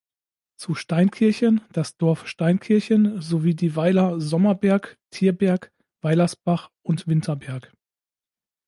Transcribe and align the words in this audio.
Zu 0.57 0.73
Steinkirchen 0.73 1.61
das 1.71 1.95
Dorf 1.95 2.25
Steinkirchen 2.27 3.21
sowie 3.21 3.53
die 3.53 3.75
Weiler 3.75 4.19
Sommerberg, 4.19 4.97
Tierberg, 5.11 5.71
Weilersbach 6.01 6.71
und 6.81 7.05
Winterberg. 7.05 7.71